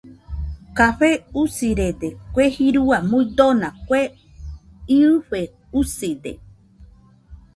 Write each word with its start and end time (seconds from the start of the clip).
Café 0.77 1.09
usirede 1.41 2.09
kue 2.37 2.45
jirua 2.55 2.97
muidona 3.09 3.67
kue 3.87 4.01
iɨfe 4.97 5.39
uside. 5.79 6.31